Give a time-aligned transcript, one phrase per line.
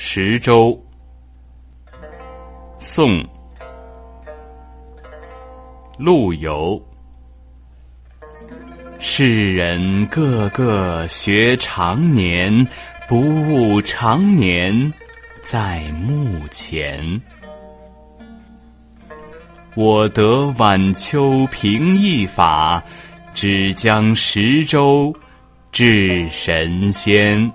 [0.00, 0.80] 十州，
[2.78, 3.20] 宋，
[5.98, 6.80] 陆游。
[9.00, 12.64] 世人个个学长年，
[13.08, 14.72] 不误长年
[15.42, 17.20] 在目前。
[19.74, 22.80] 我得晚秋平易法，
[23.34, 25.12] 只将十州
[25.72, 27.52] 治神仙。